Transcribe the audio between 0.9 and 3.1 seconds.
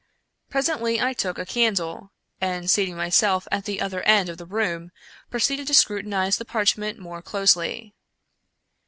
I took a candle, and seating